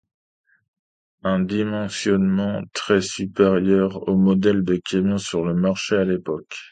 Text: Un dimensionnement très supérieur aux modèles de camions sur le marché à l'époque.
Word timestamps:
Un 1.21 1.41
dimensionnement 1.45 2.63
très 2.73 3.01
supérieur 3.01 4.07
aux 4.09 4.17
modèles 4.17 4.63
de 4.63 4.77
camions 4.83 5.19
sur 5.19 5.45
le 5.45 5.53
marché 5.53 5.95
à 5.95 6.03
l'époque. 6.05 6.55